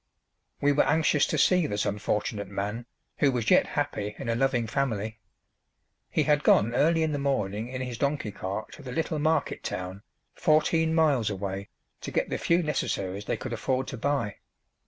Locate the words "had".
6.23-6.43